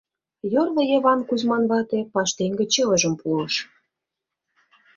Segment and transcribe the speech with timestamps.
[0.53, 3.53] Йорло Йыван Кузьман вате паштеҥге чывыжым пуыш...